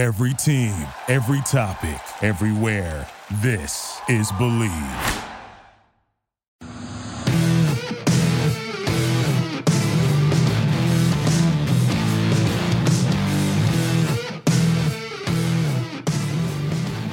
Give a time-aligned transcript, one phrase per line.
[0.00, 0.72] Every team,
[1.08, 3.06] every topic, everywhere.
[3.42, 4.70] This is Bleav.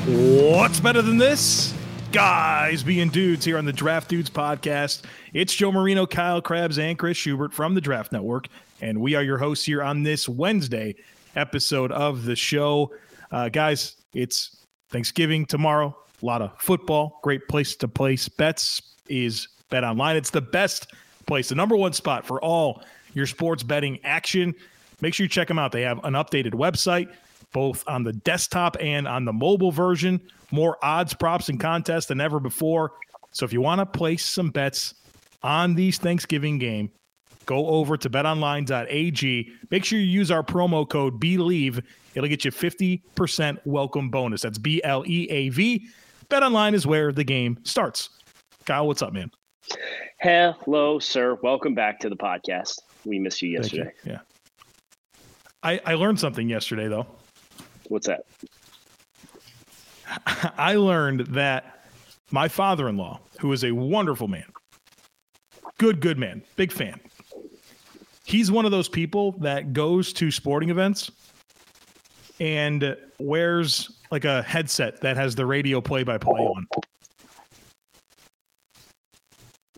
[0.05, 1.73] What's better than this?
[2.13, 5.01] Guys being dudes here on the Draft Dudes podcast.
[5.33, 8.47] It's Joe Marino, Kyle Crabbs, and Chris Schubert from the Draft Network,
[8.79, 10.95] and we are your hosts here on this Wednesday
[11.37, 12.91] episode of the show.
[13.31, 15.95] Uh, guys, it's Thanksgiving tomorrow.
[16.21, 17.19] A lot of football.
[17.23, 20.15] Great place to place bets is Bet Online.
[20.15, 20.93] It's the best
[21.27, 22.83] place, the number one spot for all
[23.13, 24.55] your sports betting action.
[25.01, 25.71] Make sure you check them out.
[25.71, 27.09] They have an updated website,
[27.53, 30.19] both on the desktop and on the mobile version.
[30.51, 32.93] More odds, props, and contests than ever before.
[33.31, 34.95] So if you want to place some bets
[35.43, 36.91] on these Thanksgiving game,
[37.47, 39.51] go over to betonline.ag.
[39.71, 41.83] Make sure you use our promo code BLEAV.
[42.13, 44.43] It'll get you 50% welcome bonus.
[44.43, 45.87] That's B L E A V.
[46.29, 48.09] BetOnline is where the game starts.
[48.65, 49.31] Kyle, what's up, man?
[50.19, 51.37] Hello, sir.
[51.41, 52.79] Welcome back to the podcast.
[53.05, 53.79] We missed you Thank you.
[53.79, 53.97] yesterday.
[54.05, 54.19] Yeah.
[55.63, 57.07] I, I learned something yesterday, though.
[57.87, 58.25] What's that?
[60.57, 61.85] I learned that
[62.31, 64.45] my father in law, who is a wonderful man,
[65.77, 66.99] good, good man, big fan,
[68.27, 71.09] he's one of those people that goes to sporting events
[72.41, 76.67] and wears like a headset that has the radio play by play on.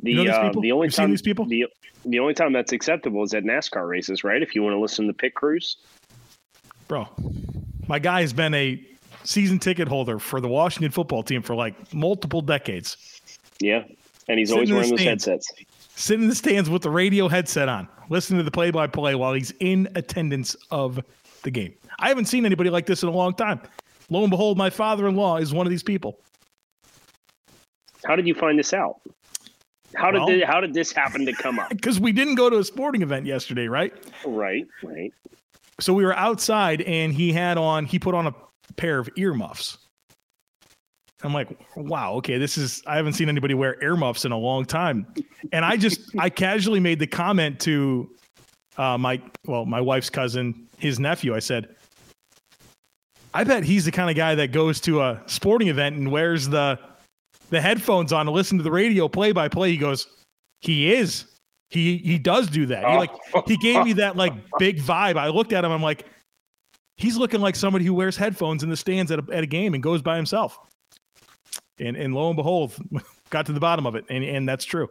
[0.02, 1.46] The You know uh, the only You've time these people?
[1.46, 1.68] the
[2.06, 4.42] the only time that's acceptable is at NASCAR races, right?
[4.42, 5.78] If you want to listen to pit crews.
[6.88, 7.08] Bro,
[7.88, 8.84] my guy has been a
[9.24, 12.98] season ticket holder for the Washington football team for like multiple decades.
[13.60, 13.84] Yeah,
[14.28, 15.52] and he's Sitting always wearing those headsets.
[16.00, 19.16] Sitting in the stands with the radio headset on, listening to the play by play
[19.16, 20.98] while he's in attendance of
[21.44, 21.74] the game.
[22.00, 23.60] I haven't seen anybody like this in a long time.
[24.10, 26.22] Lo and behold, my father in law is one of these people.
[28.06, 29.02] How did you find this out?
[29.94, 31.70] How did Well- how did this happen to come up?
[31.76, 33.94] Because we didn't go to a sporting event yesterday, right?
[34.26, 35.14] right, right.
[35.82, 38.34] So we were outside and he had on, he put on a
[38.78, 39.78] pair of earmuffs.
[41.22, 44.66] I'm like, wow, okay, this is, I haven't seen anybody wear earmuffs in a long
[44.66, 45.06] time.
[45.52, 48.10] And I just, I casually made the comment to
[48.78, 51.36] uh, my, well, my wife's cousin, his nephew.
[51.36, 51.76] I said,
[53.34, 56.48] I bet he's the kind of guy that goes to a sporting event and wears
[56.48, 56.80] the,
[57.50, 59.72] the headphones on to listen to the radio play by play.
[59.72, 60.08] He goes,
[60.62, 61.26] he is.
[61.70, 62.84] He he does do that.
[62.84, 63.12] He like
[63.46, 65.18] he gave me that like big vibe.
[65.18, 65.72] I looked at him.
[65.72, 66.06] I'm like,
[66.98, 69.76] he's looking like somebody who wears headphones in the stands at a, at a game
[69.76, 70.58] and goes by himself.
[71.80, 72.76] And and lo and behold,
[73.30, 74.90] got to the bottom of it, and and that's true.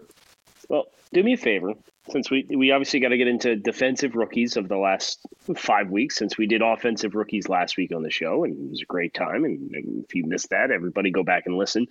[0.69, 1.73] Well, do me a favor,
[2.11, 5.21] since we we obviously got to get into defensive rookies of the last
[5.57, 8.83] five weeks, since we did offensive rookies last week on the show, and it was
[8.83, 9.45] a great time.
[9.45, 9.71] And,
[10.05, 11.87] if you missed that, everybody go back and listen.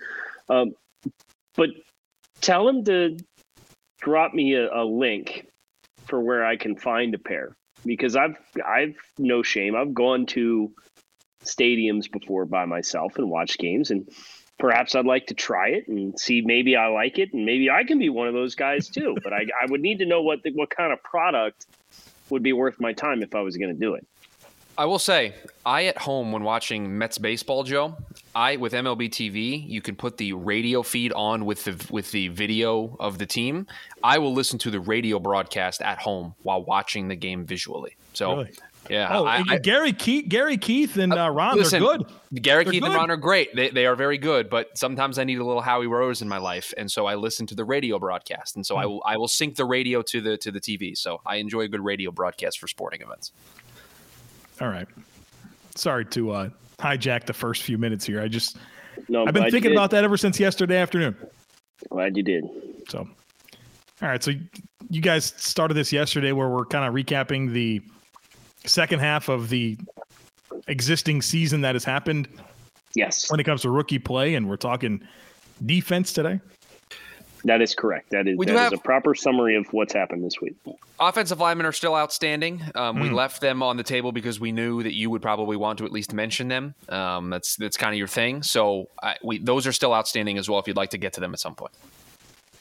[0.50, 0.74] Um,
[1.56, 1.70] but
[2.42, 3.18] tell him to
[4.00, 5.48] drop me a, a link
[6.06, 7.56] for where I can find a pair
[7.86, 9.76] because I've I've no shame.
[9.76, 10.72] I've gone to
[11.44, 14.10] stadiums before by myself and watched games and
[14.60, 17.84] perhaps I'd like to try it and see maybe I like it and maybe I
[17.84, 19.16] can be one of those guys too.
[19.24, 21.68] But I, I would need to know what the, what kind of product
[22.30, 24.06] would be worth my time if I was going to do it.
[24.78, 25.34] I will say,
[25.66, 27.98] I at home when watching Mets baseball, Joe,
[28.36, 32.28] I with MLB TV, you can put the radio feed on with the with the
[32.28, 33.66] video of the team.
[34.04, 37.96] I will listen to the radio broadcast at home while watching the game visually.
[38.14, 38.52] So, Really?
[38.90, 42.08] yeah, Oh, I, I, Gary Keith, Gary Keith, and uh, Ron, listen, they're good.
[42.44, 42.94] Gary They're Keith and.
[42.94, 43.56] Ron are great.
[43.56, 46.38] They, they are very good, but sometimes I need a little Howie Rose in my
[46.38, 48.82] life, and so I listen to the radio broadcast, and so Hmm.
[48.82, 50.96] I will I will sync the radio to the to the TV.
[50.96, 53.32] So I enjoy a good radio broadcast for sporting events.
[54.62, 54.88] All right.
[55.76, 58.22] Sorry to uh, hijack the first few minutes here.
[58.22, 58.58] I just
[59.08, 61.16] No, I'm I've been thinking about that ever since yesterday afternoon.
[61.90, 62.46] Glad you did.
[62.90, 64.24] So, all right.
[64.24, 64.32] So,
[64.90, 67.82] you guys started this yesterday where we're kind of recapping the
[68.66, 69.78] second half of the
[70.68, 72.28] existing season that has happened
[72.96, 74.36] Yes, when it comes to rookie play.
[74.36, 75.02] And we're talking
[75.66, 76.40] defense today.
[77.46, 78.10] That is correct.
[78.12, 80.56] That is We that do is a proper summary of what's happened this week.
[81.00, 82.62] Offensive linemen are still outstanding.
[82.76, 83.14] Um, We Mm.
[83.14, 85.92] left them on the table because we knew that you would probably want to at
[85.92, 86.74] least mention them.
[86.90, 88.44] Um, that's that's kind of your thing.
[88.44, 90.60] So I, we, those are still outstanding as well.
[90.60, 91.74] If you'd like to get to them at some point.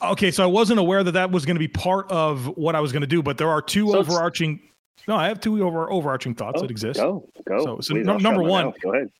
[0.02, 0.30] Okay.
[0.30, 2.92] So, I wasn't aware that that was going to be part of what I was
[2.92, 4.60] going to do, but there are two So overarching.
[5.08, 7.00] No, I have two over overarching thoughts that exist.
[7.00, 7.64] Go, go.
[7.64, 9.10] So- so Please, num- number one- Go ahead.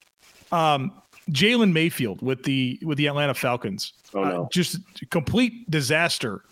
[0.53, 0.93] Um,
[1.31, 3.93] Jalen Mayfield with the with the Atlanta Falcons.
[4.15, 4.79] Oh Uh, just
[5.11, 6.45] complete disaster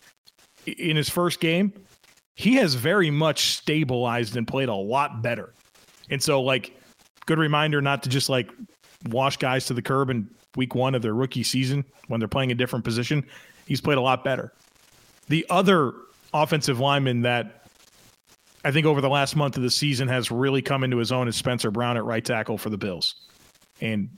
[0.67, 1.73] in his first game.
[2.35, 5.55] He has very much stabilized and played a lot better.
[6.11, 6.77] And so, like,
[7.27, 8.51] good reminder not to just like
[9.09, 12.51] wash guys to the curb in week one of their rookie season when they're playing
[12.51, 13.25] a different position.
[13.67, 14.53] He's played a lot better.
[15.29, 15.93] The other
[16.33, 17.67] offensive lineman that
[18.65, 21.29] I think over the last month of the season has really come into his own
[21.29, 23.15] is Spencer Brown at right tackle for the Bills.
[23.81, 24.11] And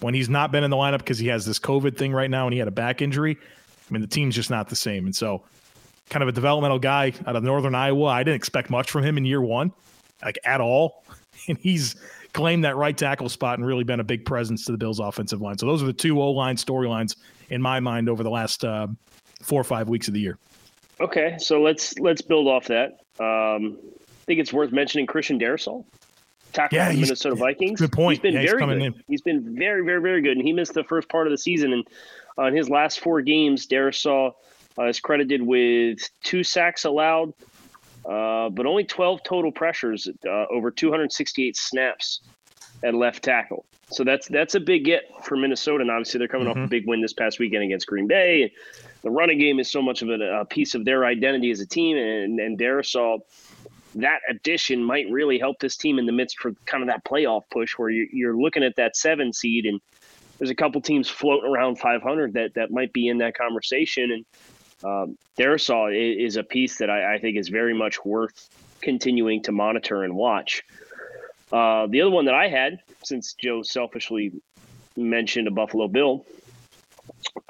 [0.00, 2.46] when he's not been in the lineup because he has this COVID thing right now
[2.46, 5.06] and he had a back injury, I mean, the team's just not the same.
[5.06, 5.42] And so,
[6.08, 8.06] kind of a developmental guy out of Northern Iowa.
[8.06, 9.72] I didn't expect much from him in year one,
[10.22, 11.04] like at all.
[11.48, 11.96] And he's
[12.34, 15.40] claimed that right tackle spot and really been a big presence to the Bills' offensive
[15.40, 15.56] line.
[15.56, 17.16] So, those are the two O line storylines
[17.48, 18.88] in my mind over the last uh,
[19.40, 20.38] four or five weeks of the year.
[21.00, 23.00] Okay, so let's let's build off that.
[23.18, 25.82] Um, I think it's worth mentioning Christian Darrisaw,
[26.52, 27.80] tackle yeah, the Minnesota Vikings.
[27.80, 28.18] Good point.
[28.18, 28.82] He's been yeah, very he's good.
[28.82, 29.04] In.
[29.08, 31.72] He's been very, very, very good, and he missed the first part of the season.
[31.72, 31.86] And
[32.38, 34.32] on his last four games, Darrisaw
[34.78, 37.32] uh, is credited with two sacks allowed,
[38.08, 42.20] uh, but only 12 total pressures uh, over 268 snaps
[42.82, 43.66] at left tackle.
[43.92, 45.82] So that's that's a big get for Minnesota.
[45.82, 46.60] And obviously, they're coming mm-hmm.
[46.60, 48.52] off a big win this past weekend against Green Bay.
[49.02, 51.66] The running game is so much of a, a piece of their identity as a
[51.66, 53.18] team, and, and Darrisaw
[53.96, 57.42] that addition might really help this team in the midst for kind of that playoff
[57.50, 59.80] push where you're looking at that seven seed and
[60.38, 64.24] there's a couple teams floating around 500 that that might be in that conversation and
[64.82, 68.48] um, Darrisaw is a piece that I, I, think is very much worth
[68.80, 70.62] continuing to monitor and watch.
[71.52, 74.32] Uh, the other one that I had, since Joe selfishly
[74.96, 76.24] mentioned a Buffalo Bill,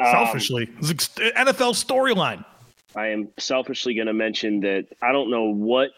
[0.01, 2.45] um, selfishly, NFL storyline.
[2.97, 5.91] I am selfishly going to mention that I don't know what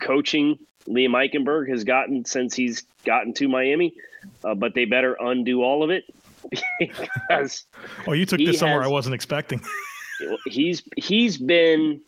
[0.00, 0.58] coaching
[0.88, 3.94] Liam Eichenberg has gotten since he's gotten to Miami,
[4.44, 6.04] uh, but they better undo all of it
[6.78, 7.64] because.
[8.06, 9.60] well, you took this somewhere has, I wasn't expecting.
[10.46, 12.00] he's he's been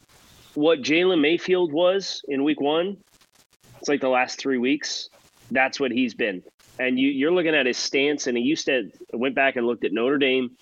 [0.54, 2.96] what Jalen Mayfield was in Week One.
[3.78, 5.08] It's like the last three weeks.
[5.50, 6.42] That's what he's been,
[6.78, 8.26] and you, you're looking at his stance.
[8.26, 10.56] And he used to I went back and looked at Notre Dame.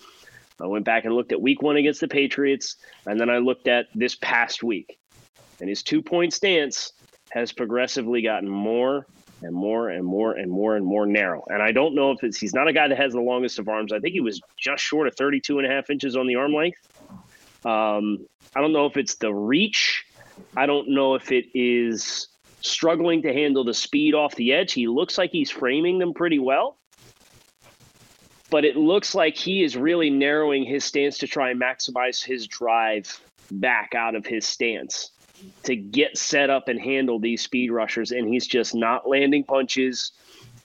[0.61, 2.75] I went back and looked at Week One against the Patriots,
[3.05, 4.99] and then I looked at this past week,
[5.59, 6.91] and his two point stance
[7.33, 9.07] has progressively gotten more
[9.41, 11.43] and more and more and more and more narrow.
[11.49, 13.67] And I don't know if it's he's not a guy that has the longest of
[13.67, 13.91] arms.
[13.91, 16.53] I think he was just short of 32 and a half inches on the arm
[16.53, 16.77] length.
[17.65, 18.25] Um,
[18.55, 20.05] I don't know if it's the reach.
[20.55, 22.27] I don't know if it is
[22.61, 24.71] struggling to handle the speed off the edge.
[24.73, 26.77] He looks like he's framing them pretty well.
[28.51, 32.45] But it looks like he is really narrowing his stance to try and maximize his
[32.45, 33.19] drive
[33.51, 35.09] back out of his stance
[35.63, 40.11] to get set up and handle these speed rushers, and he's just not landing punches.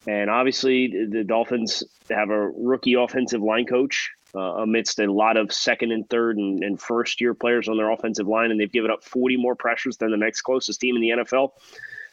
[0.06, 5.52] And obviously, the Dolphins have a rookie offensive line coach uh, amidst a lot of
[5.52, 8.90] second and third and, and, first year players on their offensive line, and they've given
[8.90, 11.50] up 40 more pressures than the next closest team in the NFL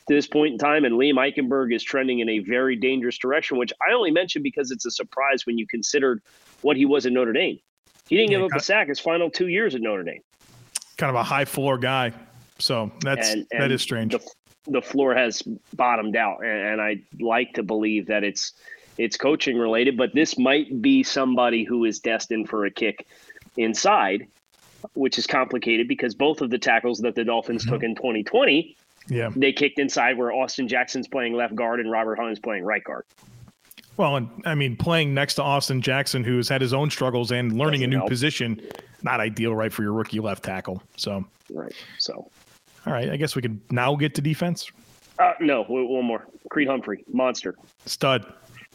[0.07, 0.85] to this point in time.
[0.85, 4.71] And Liam Eichenberg is trending in a very dangerous direction, which I only mention because
[4.71, 6.21] it's a surprise when you considered
[6.61, 7.59] what he was at Notre Dame.
[8.07, 10.21] He didn't yeah, give up a sack his final two years at Notre Dame.
[10.97, 12.13] Kind of a high floor guy.
[12.59, 14.13] So that's and, and that is strange.
[14.13, 14.31] The,
[14.67, 15.41] the, floor has
[15.73, 18.53] bottomed out, and, and I like to believe that it's
[18.97, 19.97] it's coaching related.
[19.97, 23.07] But this might be somebody who is destined for a kick
[23.57, 24.27] inside,
[24.93, 27.73] which is complicated because both of the tackles that the Dolphins mm-hmm.
[27.73, 28.75] took in 2020,
[29.07, 32.63] yeah, they kicked inside where Austin Jackson's playing left guard and Robert Hunt is playing
[32.63, 33.03] right guard.
[33.97, 37.31] Well, and I mean, playing next to Austin Jackson, who has had his own struggles
[37.31, 38.09] and learning Doesn't a new help.
[38.09, 38.61] position,
[39.03, 40.83] not ideal, right, for your rookie left tackle.
[40.97, 41.73] So, right.
[41.97, 42.29] So,
[42.85, 44.71] all right, I guess we could now get to defense.
[45.17, 46.27] Uh, no, one more.
[46.49, 48.25] Creed Humphrey, monster, stud.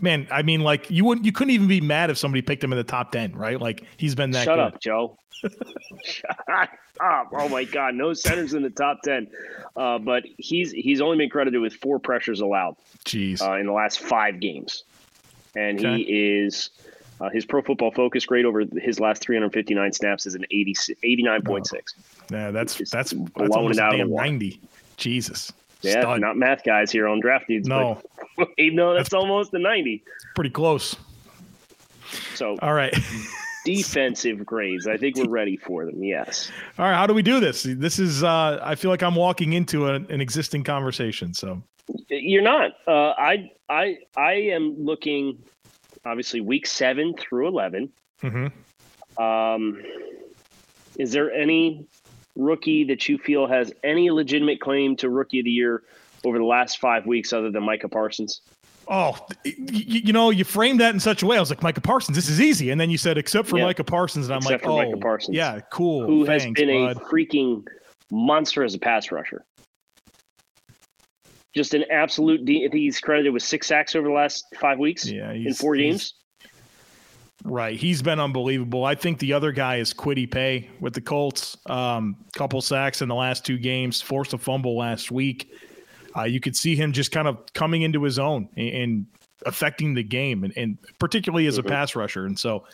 [0.00, 2.72] Man, I mean, like you wouldn't, you couldn't even be mad if somebody picked him
[2.72, 3.60] in the top ten, right?
[3.60, 4.44] Like he's been that.
[4.44, 4.62] Shut good.
[4.62, 5.18] up, Joe.
[6.04, 6.36] Shut
[7.00, 7.28] up!
[7.32, 9.28] Oh my God, no centers in the top ten.
[9.76, 12.76] Uh, but he's he's only been credited with four pressures allowed.
[13.04, 13.40] Jeez.
[13.42, 14.84] Uh, in the last five games,
[15.54, 15.96] and okay.
[15.96, 16.70] he is
[17.20, 20.74] uh, his Pro Football Focus grade over his last 359 snaps is an 80,
[21.04, 21.72] 89.6.
[21.72, 22.10] Oh.
[22.30, 24.60] Yeah, that's that's that's almost a damn 90.
[24.96, 25.52] Jesus.
[25.82, 26.20] Yeah, Stud.
[26.20, 27.66] not math guys here on draft dudes.
[27.66, 28.00] No,
[28.58, 30.02] no, that's, that's almost a 90.
[30.34, 30.96] Pretty close.
[32.34, 32.94] So, all right.
[33.64, 34.86] defensive grades.
[34.86, 36.02] I think we're ready for them.
[36.02, 36.50] Yes.
[36.78, 36.96] All right.
[36.96, 37.62] How do we do this?
[37.62, 38.22] This is.
[38.22, 41.34] Uh, I feel like I'm walking into a, an existing conversation.
[41.34, 41.62] So
[42.08, 42.72] you're not.
[42.86, 45.42] Uh, I I I am looking
[46.04, 47.90] obviously week seven through 11.
[48.22, 49.22] Mm-hmm.
[49.22, 49.82] Um,
[50.98, 51.86] is there any
[52.36, 55.82] rookie that you feel has any legitimate claim to rookie of the year
[56.24, 58.42] over the last five weeks other than Micah Parsons?
[58.88, 61.36] Oh, you, you, know, you framed that in such a way.
[61.36, 62.70] I was like, Micah Parsons, this is easy.
[62.70, 63.66] And then you said, except for yeah.
[63.66, 64.26] Micah Parsons.
[64.26, 65.36] And I'm except like, oh, Micah Parsons.
[65.36, 66.06] yeah, cool.
[66.06, 66.96] Who Thanks, has been bud.
[66.96, 67.64] a freaking
[68.10, 69.44] monster as a pass rusher.
[71.54, 72.44] Just an absolute.
[72.44, 75.06] De- I think he's credited with six sacks over the last five weeks.
[75.06, 76.14] Yeah, in four games.
[77.42, 78.84] Right, he's been unbelievable.
[78.84, 81.56] I think the other guy is Kwity Paye with the Colts.
[81.66, 85.50] Um, couple sacks in the last two games, forced a fumble last week.
[86.14, 89.06] Uh, you could see him just kind of coming into his own and, and
[89.46, 91.66] affecting the game, and, and particularly as mm-hmm.
[91.66, 92.26] a pass rusher.
[92.26, 92.64] And so,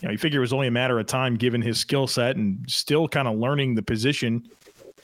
[0.00, 2.36] you know, you figure it was only a matter of time given his skill set
[2.36, 4.46] and still kind of learning the position.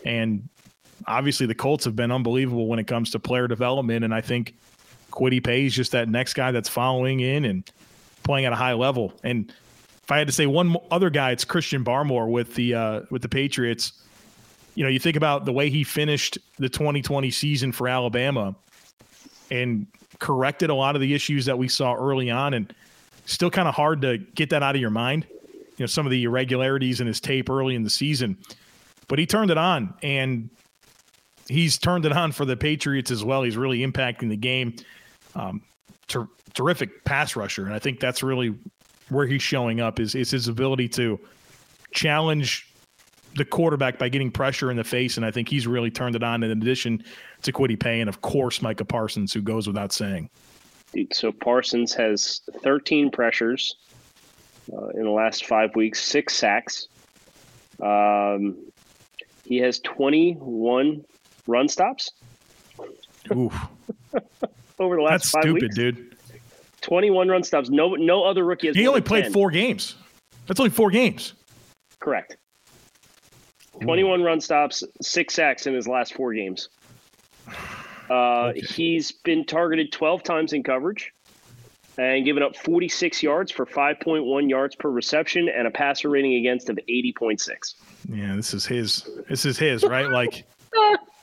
[0.05, 0.47] And
[1.07, 4.05] obviously, the Colts have been unbelievable when it comes to player development.
[4.05, 4.55] And I think
[5.11, 7.71] Kwity Paye is just that next guy that's following in and
[8.23, 9.13] playing at a high level.
[9.23, 9.53] And
[10.03, 13.23] if I had to say one other guy, it's Christian Barmore with the uh, with
[13.23, 13.93] the Patriots.
[14.75, 18.57] You know, you think about the way he finished the 2020 season for Alabama
[19.51, 19.87] and
[20.19, 22.75] corrected a lot of the issues that we saw early on, and
[23.25, 25.27] still kind of hard to get that out of your mind.
[25.77, 28.37] You know, some of the irregularities in his tape early in the season,
[29.09, 30.51] but he turned it on, and
[31.49, 33.43] he's turned it on for the Patriots as well.
[33.43, 34.77] He's really impacting the game.
[35.35, 35.63] Um,
[36.07, 38.55] ter- terrific pass rusher, and I think that's really
[39.11, 41.21] where he's showing up is is his ability to
[41.93, 42.69] challenge
[43.37, 46.23] the quarterback by getting pressure in the face, and I think he's really turned it
[46.23, 46.43] on.
[46.43, 47.03] In addition
[47.43, 50.31] to Kwity Paye, and of course Micah Parsons, who goes without saying.
[51.13, 53.77] So Parsons has 13 pressures
[54.73, 56.87] uh, in the last five weeks, six sacks.
[57.83, 58.57] Um,
[59.45, 61.05] he has 21
[61.47, 62.11] run stops.
[63.35, 63.55] Oof.
[64.79, 65.75] over the last That's five stupid, weeks.
[65.75, 66.17] dude.
[66.81, 67.71] 21 run stops.
[67.71, 68.77] No, no other rookie has.
[68.77, 69.33] He only played 10.
[69.33, 69.97] four games.
[70.47, 71.33] That's only four games.
[72.01, 72.37] Correct.
[73.81, 76.69] 21 run stops, six sacks in his last four games.
[78.11, 78.61] Uh, okay.
[78.61, 81.13] He's been targeted 12 times in coverage
[81.97, 86.69] and given up 46 yards for 5.1 yards per reception and a passer rating against
[86.69, 87.75] of 80.6.
[88.13, 89.09] Yeah, this is his.
[89.29, 90.11] This is his, right?
[90.11, 90.45] Like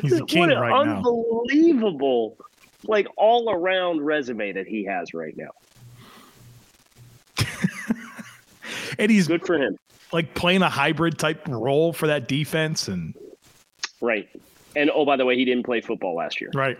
[0.00, 0.96] He's a king what an right now.
[0.96, 2.36] Unbelievable,
[2.84, 5.50] like all around resume that he has right now.
[8.98, 9.78] and he's good for him.
[10.12, 13.14] Like playing a hybrid type role for that defense, and
[14.00, 14.28] right.
[14.76, 16.50] And oh, by the way, he didn't play football last year.
[16.54, 16.78] Right.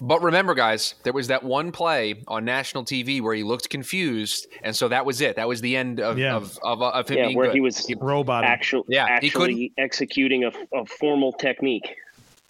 [0.00, 4.48] But remember, guys, there was that one play on national TV where he looked confused,
[4.62, 5.36] and so that was it.
[5.36, 6.34] That was the end of yeah.
[6.34, 7.54] of, of, of him yeah, being where good.
[7.54, 8.44] he was robot.
[8.44, 11.96] Actually, yeah, actually executing a, a formal technique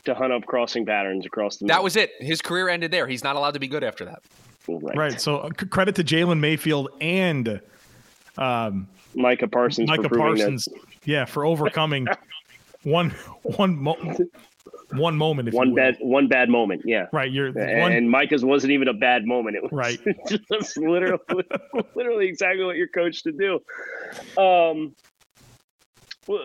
[0.04, 1.66] to hunt up crossing patterns across the.
[1.66, 2.12] That was it.
[2.18, 3.06] His career ended there.
[3.06, 4.22] He's not allowed to be good after that.
[4.66, 4.96] Right.
[4.96, 5.20] right.
[5.20, 7.60] So uh, credit to Jalen Mayfield and
[8.38, 9.88] um, Micah Parsons.
[9.88, 10.80] Micah Parsons, that.
[11.04, 12.06] yeah, for overcoming
[12.82, 13.10] one
[13.42, 14.16] one mo-
[14.92, 15.52] one moment.
[15.52, 16.82] one bad one bad moment.
[16.84, 17.06] Yeah.
[17.12, 17.30] Right.
[17.30, 19.56] You're and, one, and Micah's wasn't even a bad moment.
[19.56, 19.98] It was right.
[20.52, 21.18] just literally
[21.94, 23.60] literally exactly what you're coached to do.
[24.40, 24.94] Um,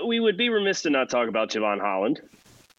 [0.06, 2.22] we would be remiss to not talk about Jevon Holland.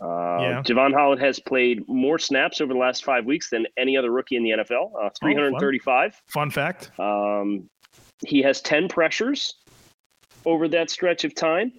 [0.01, 0.63] Uh, yeah.
[0.65, 4.37] Jevon Holland has played more snaps over the last five weeks than any other rookie
[4.37, 4.93] in the NFL.
[5.01, 6.13] Uh, 335.
[6.15, 6.51] Oh, fun.
[6.51, 6.51] fun.
[6.51, 6.99] fact.
[6.99, 7.69] Um,
[8.27, 9.55] he has 10 pressures
[10.47, 11.73] over that stretch of time.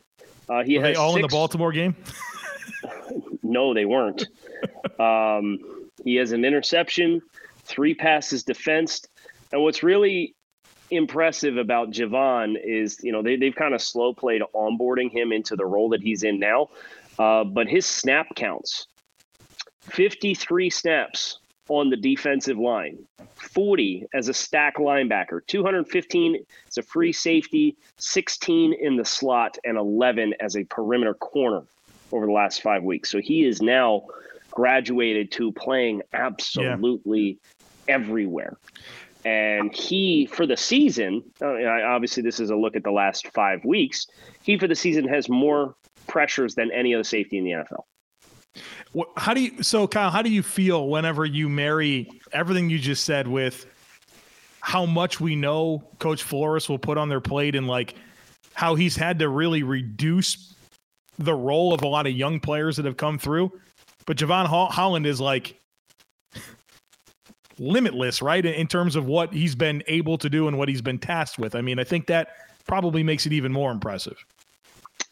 [0.50, 1.18] Uh, he Were has they all six...
[1.18, 1.96] in the Baltimore game.
[3.44, 4.28] no, they weren't.
[5.00, 5.60] um,
[6.04, 7.22] he has an interception,
[7.64, 9.08] three passes defensed,
[9.52, 10.36] and what's really
[10.90, 15.56] impressive about Jevon is, you know, they, they've kind of slow played onboarding him into
[15.56, 16.70] the role that he's in now.
[17.20, 18.88] Uh, but his snap counts
[19.82, 21.40] 53 snaps
[21.70, 22.98] on the defensive line,
[23.36, 29.78] 40 as a stack linebacker, 215 as a free safety, 16 in the slot, and
[29.78, 31.64] 11 as a perimeter corner
[32.12, 33.10] over the last five weeks.
[33.10, 34.04] So he is now
[34.52, 37.40] graduated to playing absolutely
[37.88, 37.96] yeah.
[37.96, 38.58] everywhere.
[39.24, 41.54] And he, for the season, uh,
[41.86, 44.08] obviously this is a look at the last five weeks.
[44.42, 45.76] He, for the season, has more
[46.08, 47.84] pressures than any other safety in the NFL.
[49.16, 50.10] How do you so Kyle?
[50.10, 53.66] How do you feel whenever you marry everything you just said with
[54.60, 57.96] how much we know Coach Flores will put on their plate and like
[58.54, 60.54] how he's had to really reduce
[61.18, 63.52] the role of a lot of young players that have come through,
[64.06, 65.58] but Jevon Holland is like
[67.60, 68.46] limitless, right?
[68.46, 71.56] In terms of what he's been able to do and what he's been tasked with.
[71.56, 72.30] I mean, I think that
[72.68, 74.18] probably makes it even more impressive.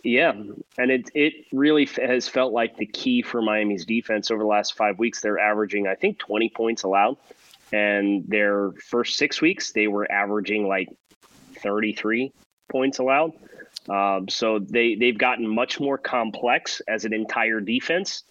[0.03, 0.31] Yeah,
[0.77, 4.77] and it it really has felt like the key for Miami's defense over the last
[4.77, 5.19] five weeks.
[5.19, 7.17] They're averaging, I think, twenty points allowed,
[7.73, 10.87] and their first six weeks they were averaging like
[11.57, 12.31] thirty three
[12.71, 13.33] points allowed.
[13.89, 18.23] Um, so they they've gotten much more complex as an entire defense,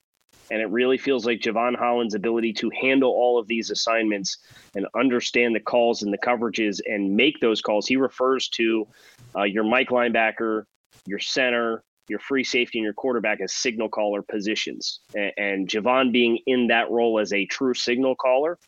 [0.50, 4.38] and it really feels like Jevon Holland's ability to handle all of these assignments
[4.74, 7.86] and understand the calls and the coverages and make those calls.
[7.86, 8.86] He refers to
[9.36, 10.64] uh, your Mike linebacker,
[11.06, 15.00] your center, your free safety, and your quarterback as signal caller positions.
[15.14, 18.58] And, and Jevon being in that role as a true signal caller,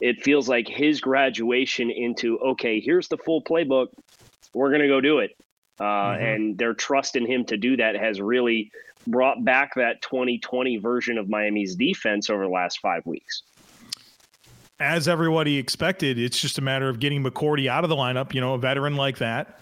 [0.00, 3.88] it feels like his graduation into okay, here's the full playbook.
[4.54, 5.32] We're gonna go do it.
[5.80, 6.24] Uh, mm-hmm.
[6.24, 8.70] And their trust in him to do that has really
[9.06, 13.42] brought back that 2020 version of Miami's defense over the last five weeks.
[14.80, 18.34] As everybody expected, it's just a matter of getting McCourty out of the lineup.
[18.34, 19.58] You know, a veteran like that,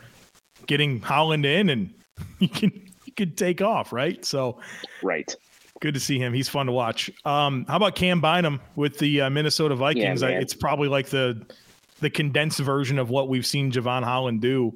[0.66, 1.94] getting Holland in, and
[2.38, 2.70] he can
[3.04, 4.24] he could take off, right?
[4.24, 4.60] So,
[5.02, 5.34] right.
[5.80, 6.32] Good to see him.
[6.32, 7.10] He's fun to watch.
[7.26, 10.22] Um, how about Cam Bynum with the uh, Minnesota Vikings?
[10.22, 11.44] Yeah, I, it's probably like the
[12.00, 14.74] the condensed version of what we've seen Jevon Holland do.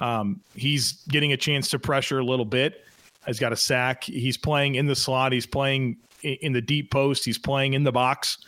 [0.00, 2.84] Um, he's getting a chance to pressure a little bit.
[3.26, 4.04] He's got a sack.
[4.04, 5.32] He's playing in the slot.
[5.32, 7.24] He's playing in the deep post.
[7.24, 8.38] He's playing in the box.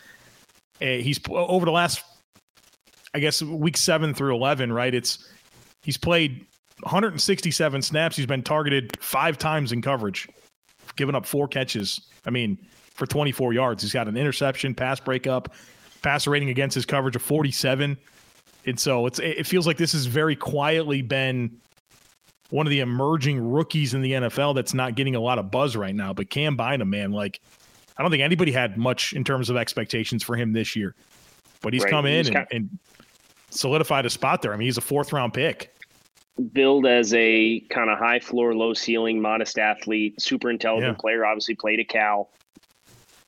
[0.82, 2.02] Uh, he's over the last,
[3.14, 4.72] I guess, week seven through eleven.
[4.72, 4.94] Right?
[4.94, 5.26] It's
[5.82, 6.44] he's played
[6.82, 8.16] 167 snaps.
[8.16, 10.28] He's been targeted five times in coverage,
[10.96, 12.00] given up four catches.
[12.26, 12.58] I mean,
[12.94, 13.82] for 24 yards.
[13.82, 15.54] He's got an interception, pass breakup,
[16.02, 17.96] passer rating against his coverage of 47.
[18.66, 21.60] And so it's it feels like this has very quietly been
[22.50, 25.76] one of the emerging rookies in the NFL that's not getting a lot of buzz
[25.76, 26.14] right now.
[26.14, 27.40] But Cam Bynum, man, like
[27.98, 30.94] I don't think anybody had much in terms of expectations for him this year.
[31.60, 31.90] But he's right.
[31.90, 32.78] come in he's and, and
[33.50, 34.54] solidified a spot there.
[34.54, 35.73] I mean, he's a fourth round pick
[36.52, 41.00] billed as a kind of high floor, low ceiling, modest athlete, super intelligent yeah.
[41.00, 41.24] player.
[41.26, 42.30] Obviously, played at Cal.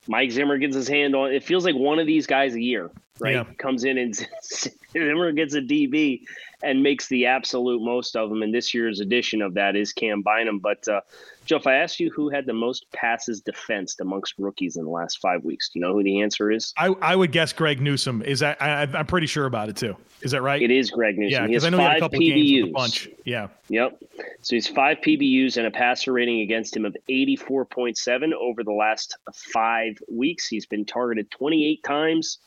[0.08, 1.32] Mike Zimmer gets his hand on.
[1.32, 3.34] It feels like one of these guys a year, right?
[3.34, 3.44] Yeah.
[3.58, 4.14] Comes in and
[4.92, 6.22] Zimmer gets a DB
[6.62, 8.42] and makes the absolute most of them.
[8.42, 10.58] And this year's edition of that is Cam Bynum.
[10.58, 11.00] But uh,
[11.44, 14.90] Joe, if I asked you who had the most passes defensed amongst rookies in the
[14.90, 16.72] last five weeks, do you know who the answer is?
[16.76, 18.22] I, I would guess Greg Newsome.
[18.22, 19.96] Is that I, am pretty sure about it too.
[20.22, 20.62] Is that right?
[20.62, 21.42] It is Greg Newsome.
[21.42, 22.34] Yeah, because I know he had a couple PBUs.
[22.34, 23.08] games with a bunch.
[23.24, 23.48] Yeah.
[23.68, 24.02] Yep.
[24.40, 29.16] So he's five PBUs and a passer rating against him of 84.7 over the last
[29.34, 30.48] five weeks.
[30.48, 32.38] He's been targeted 28 times,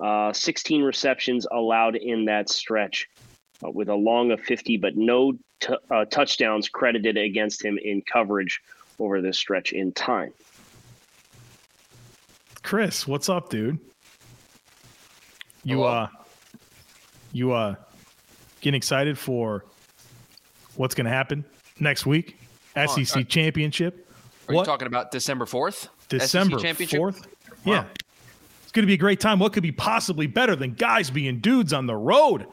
[0.00, 3.08] uh, 16 receptions allowed in that stretch
[3.64, 8.02] uh, with a long of 50, but no t- uh, touchdowns credited against him in
[8.02, 8.60] coverage
[8.98, 10.32] over this stretch in time.
[12.62, 13.78] Chris, what's up, dude?
[15.64, 15.88] You Hello.
[15.88, 16.08] uh
[17.32, 17.74] you uh
[18.60, 19.64] getting excited for
[20.76, 21.44] what's going to happen
[21.80, 22.38] next week?
[22.76, 24.06] SEC uh, championship.
[24.48, 24.62] Are what?
[24.62, 25.88] you talking about December 4th?
[26.08, 27.26] December 4th?
[27.64, 27.84] Yeah.
[28.78, 29.40] Going to be a great time.
[29.40, 32.46] What could be possibly better than guys being dudes on the road?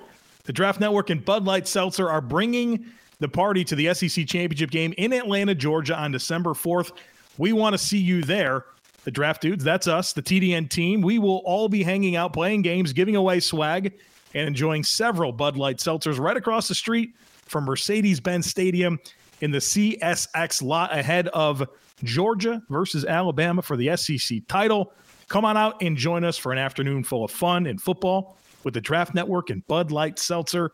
[0.46, 2.88] The Draft Network and Bud Light Seltzer are bringing
[3.20, 6.94] the party to the SEC Championship game in Atlanta, Georgia on December 4th.
[7.38, 8.66] We want to see you there.
[9.04, 11.02] The Draft Dudes, that's us, the TDN team.
[11.02, 13.94] We will all be hanging out, playing games, giving away swag,
[14.34, 17.14] and enjoying several Bud Light Seltzers right across the street
[17.46, 19.00] from Mercedes Benz Stadium
[19.42, 21.70] in the CSX lot ahead of
[22.04, 24.92] Georgia versus Alabama for the SEC title.
[25.28, 28.74] Come on out and join us for an afternoon full of fun and football with
[28.74, 30.72] the Draft Network and Bud Light Seltzer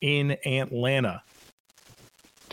[0.00, 1.22] in Atlanta.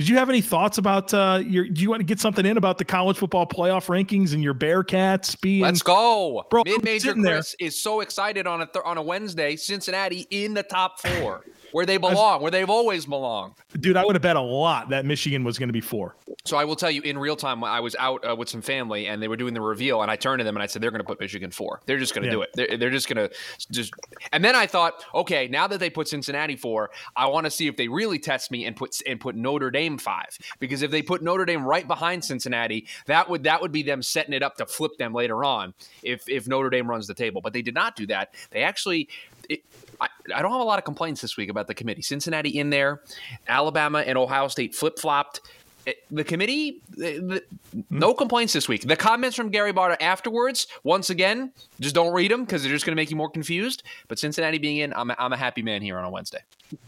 [0.02, 1.68] Did you have any thoughts about uh, your?
[1.68, 4.56] Do you want to get something in about the college football playoff rankings and your
[4.56, 5.62] Bearcats being?
[5.62, 6.64] Let's go, bro.
[6.66, 7.68] Mid major Chris there.
[7.68, 9.56] is so excited on a th- on a Wednesday.
[9.56, 13.54] Cincinnati in the top four where they belong, where they've always belonged.
[13.80, 16.16] Dude, I would have bet a lot that Michigan was going to be four.
[16.46, 19.08] So I will tell you in real time, I was out uh, with some family
[19.08, 20.92] and they were doing the reveal, and I turned to them and I said, "They're
[20.92, 21.82] going to put Michigan four.
[21.86, 22.34] They're just going to yeah.
[22.34, 22.50] do it.
[22.54, 23.36] They're, they're just going to
[23.70, 23.94] just."
[24.32, 27.68] And then I thought, okay, now that they put Cincinnati four, I want to see
[27.68, 31.02] if they really test me and put and put Notre Dame five because if they
[31.02, 34.56] put Notre Dame right behind Cincinnati, that would that would be them setting it up
[34.58, 35.74] to flip them later on
[36.04, 37.42] if if Notre Dame runs the table.
[37.42, 38.34] But they did not do that.
[38.52, 39.10] They actually.
[39.50, 39.64] It,
[40.00, 42.02] I, I don't have a lot of complaints this week about the committee.
[42.02, 43.02] Cincinnati in there,
[43.48, 45.42] Alabama and Ohio State flip flopped.
[45.88, 47.82] Eh, the committee, eh, the, hmm?
[47.90, 48.84] no complaints this week.
[48.84, 52.86] The comments from Gary Barta afterwards, once again, just don't read them because they're just
[52.86, 53.84] going to make you more confused.
[54.08, 56.42] But Cincinnati being in, I'm a, I'm a happy man here on a Wednesday.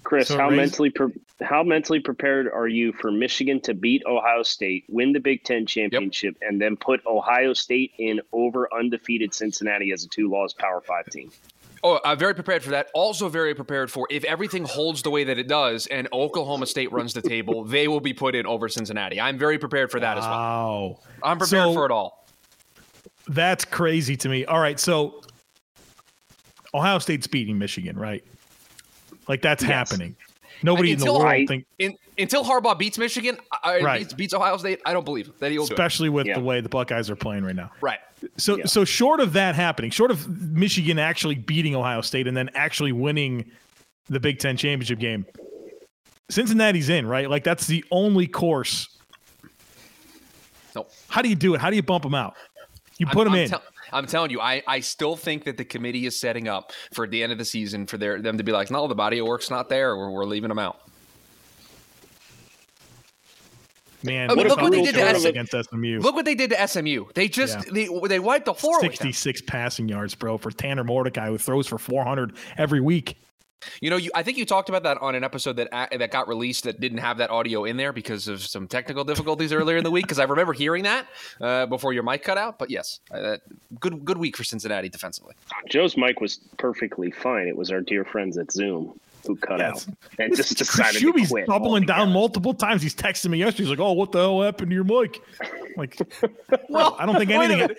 [0.04, 4.44] Chris, so how mentally pre- how mentally prepared are you for Michigan to beat Ohio
[4.44, 6.50] State, win the Big Ten championship, yep.
[6.50, 11.10] and then put Ohio State in over undefeated Cincinnati as a two loss Power Five
[11.10, 11.32] team?
[11.86, 12.90] Oh, I'm very prepared for that.
[12.94, 16.92] Also, very prepared for if everything holds the way that it does and Oklahoma State
[16.94, 19.20] runs the table, they will be put in over Cincinnati.
[19.20, 20.22] I'm very prepared for that wow.
[20.22, 21.04] as well.
[21.24, 22.26] I'm prepared so, for it all.
[23.28, 24.46] That's crazy to me.
[24.46, 25.22] All right, so
[26.74, 28.24] Ohio State's beating Michigan, right?
[29.28, 29.72] Like that's yes.
[29.72, 30.16] happening.
[30.64, 34.00] Nobody until, in the world I, think in, until Harbaugh beats Michigan, uh, right.
[34.00, 34.82] beats, beats, Ohio State.
[34.86, 36.36] I don't believe that he'll especially with yeah.
[36.36, 37.72] the way the Buckeyes are playing right now.
[37.82, 38.00] Right.
[38.38, 38.66] So yeah.
[38.66, 42.92] so short of that happening, short of Michigan actually beating Ohio State and then actually
[42.92, 43.52] winning
[44.10, 45.26] the Big Ten championship game,
[46.30, 47.30] Cincinnati's in, right?
[47.30, 48.88] Like that's the only course
[50.76, 50.92] Nope.
[51.08, 51.62] How do you do it?
[51.62, 52.36] How do you bump them out?
[52.98, 53.50] You put I'm, them I'm in.
[53.50, 57.06] tell- I'm telling you, I, I still think that the committee is setting up for
[57.06, 59.28] the end of the season for their them to be like, no, the body of
[59.28, 59.96] work's not there.
[59.96, 60.80] We're, we're leaving them out.
[64.04, 66.00] Man, I mean, look what they did to Travis SM against SMU.
[66.00, 67.06] Look what they did to SMU.
[67.14, 67.74] They just Yeah.
[67.74, 71.78] they they wiped the floor 66 passing yards, bro, for Tanner Mordecai, who throws for
[71.78, 73.18] 400 every week.
[73.82, 76.12] You know, you, I think you talked about that on an episode that uh, that
[76.12, 79.78] got released that didn't have that audio in there because of some technical difficulties earlier
[79.78, 80.04] in the week.
[80.06, 81.08] Because I remember hearing that
[81.40, 82.60] uh, before your mic cut out.
[82.60, 83.38] But yes, uh,
[83.80, 85.36] good good week for Cincinnati defensively.
[85.70, 87.48] Joe's mic was perfectly fine.
[87.48, 89.88] It was our dear friends at Zoom who cut Yes.
[89.88, 91.48] out and just decided to Shuby's quit.
[91.48, 92.14] doubling oh down altogether.
[92.14, 92.82] multiple times.
[92.82, 93.64] He's texting me yesterday.
[93.64, 95.98] He's like, "Oh, what the hell happened to your mic?" I'm like,
[96.70, 97.76] well, I don't think anything.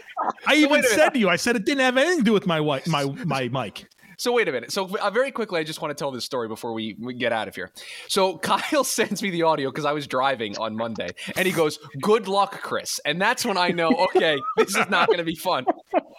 [0.47, 0.91] I even wait a minute.
[0.91, 3.05] said to you, I said it didn't have anything to do with my wi- my
[3.25, 3.87] my mic.
[4.17, 4.73] So wait a minute.
[4.73, 7.33] So uh, very quickly, I just want to tell this story before we, we get
[7.33, 7.71] out of here.
[8.09, 11.79] So Kyle sends me the audio because I was driving on Monday, and he goes,
[12.01, 15.35] "Good luck, Chris," and that's when I know, okay, this is not going to be
[15.35, 15.67] fun.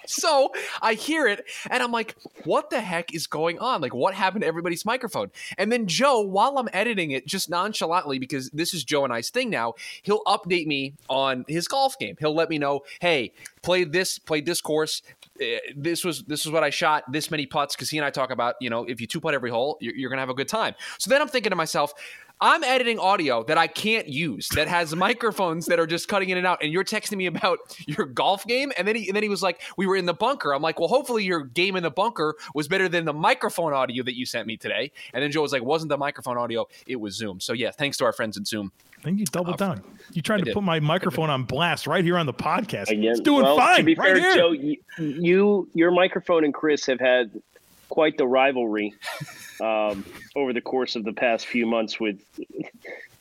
[0.08, 3.82] So I hear it, and I'm like, "What the heck is going on?
[3.82, 8.20] Like, what happened to everybody's microphone?" And then Joe, while I'm editing it, just nonchalantly,
[8.20, 12.16] because this is Joe and I's thing now, he'll update me on his golf game.
[12.20, 15.02] He'll let me know, "Hey, played this, played this course."
[15.42, 17.12] uh, this was this is what I shot.
[17.12, 19.34] This many putts because he and I talk about you know if you two putt
[19.34, 20.74] every hole, you're, you're gonna have a good time.
[20.98, 21.94] So then I'm thinking to myself.
[22.42, 26.38] I'm editing audio that I can't use that has microphones that are just cutting in
[26.38, 26.62] and out.
[26.62, 29.42] And you're texting me about your golf game, and then he and then he was
[29.42, 32.36] like, "We were in the bunker." I'm like, "Well, hopefully your game in the bunker
[32.54, 35.54] was better than the microphone audio that you sent me today." And then Joe was
[35.54, 36.68] like, "Wasn't the microphone audio?
[36.88, 38.72] It was Zoom." So yeah, thanks to our friends at Zoom.
[39.04, 39.84] Then you doubled uh, down.
[40.14, 40.54] You tried I to did.
[40.56, 42.90] put my microphone on blast right here on the podcast.
[42.90, 44.36] Again, it's doing well, fine To be right fair, here.
[44.36, 47.32] Joe, you, you, your microphone and Chris have had
[47.90, 48.94] quite the rivalry
[49.62, 52.20] um, over the course of the past few months with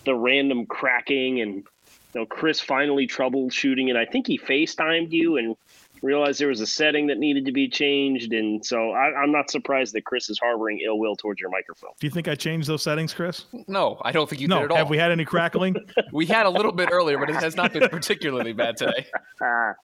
[0.05, 5.37] the random cracking and you know Chris finally troubleshooting And I think he FaceTimed you
[5.37, 5.57] and
[6.05, 9.51] realized there was a setting that needed to be changed, and so I, I'm not
[9.51, 11.91] surprised that Chris is harboring ill will towards your microphone.
[11.99, 13.47] Do you think I changed those settings, Chris?
[13.67, 14.57] No, I don't think you no.
[14.61, 14.77] did at all.
[14.77, 15.77] Have we had any crackling?
[16.13, 19.07] we had a little bit earlier, but it has not been particularly bad today.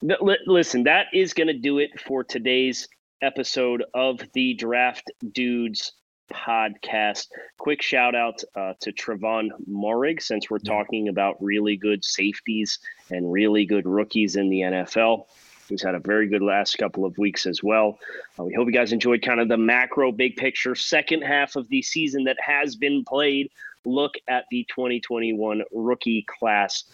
[0.00, 2.88] Th- li- listen, that is going to do it for today's
[3.22, 5.92] episode of the Draft Dudes
[6.32, 7.28] podcast.
[7.58, 12.78] Quick shout out uh, to Trevon Moehrig since we're talking about really good safeties
[13.10, 15.26] and really good rookies in the NFL.
[15.68, 17.98] He's had a very good last couple of weeks as well.
[18.38, 21.68] Uh, we hope you guys enjoyed kind of the macro, big picture, second half of
[21.68, 23.50] the season that has been played.
[23.84, 26.84] Look at the 2021 rookie class.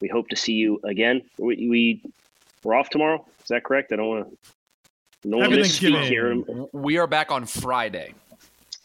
[0.00, 1.22] We hope to see you again.
[1.38, 2.02] We, we
[2.62, 3.24] we're off tomorrow.
[3.42, 3.92] Is that correct?
[3.92, 4.53] I don't want to.
[5.24, 6.44] No one Happy to speak Thanksgiving.
[6.44, 6.66] here.
[6.72, 8.14] We are back on Friday.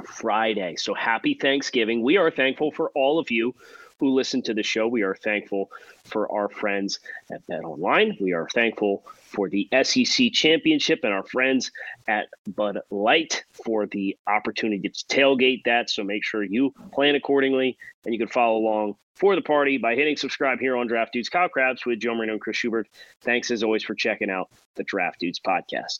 [0.06, 0.76] Friday.
[0.78, 2.02] So happy Thanksgiving.
[2.02, 3.54] We are thankful for all of you
[4.00, 4.88] who listen to the show.
[4.88, 5.70] We are thankful
[6.06, 7.00] for our friends
[7.32, 8.18] at Bet Online.
[8.22, 11.72] We are thankful for the SEC championship and our friends
[12.08, 15.90] at Bud Light for the opportunity to tailgate that.
[15.90, 19.96] So make sure you plan accordingly and you can follow along for the party by
[19.96, 22.88] hitting subscribe here on Draft Dudes Kyle Crabbs with Joe Marino and Chris Schubert.
[23.22, 26.00] Thanks as always for checking out the Draft Dudes podcast.